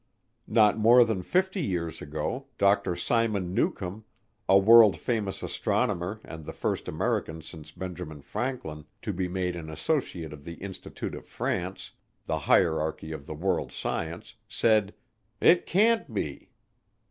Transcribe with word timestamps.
Not 0.47 0.79
more 0.79 1.05
than 1.05 1.21
fifty 1.21 1.61
years 1.63 2.01
ago 2.01 2.47
Dr. 2.57 2.95
Simon 2.95 3.53
Newcomb, 3.53 4.03
a 4.49 4.57
world 4.57 4.97
famous 4.97 5.43
astronomer 5.43 6.19
and 6.25 6.43
the 6.43 6.53
first 6.53 6.87
American 6.87 7.43
since 7.43 7.71
Benjamin 7.71 8.23
Franklin 8.23 8.85
to 9.03 9.13
be 9.13 9.27
made 9.27 9.55
an 9.55 9.69
associate 9.69 10.33
of 10.33 10.43
the 10.43 10.55
Institute 10.55 11.13
of 11.13 11.27
France, 11.27 11.91
the 12.25 12.39
hierarchy 12.49 13.11
of 13.11 13.27
the 13.27 13.35
world 13.35 13.71
science, 13.71 14.33
said, 14.47 14.95
"It 15.39 15.67
can't 15.67 16.11
be." 16.11 16.49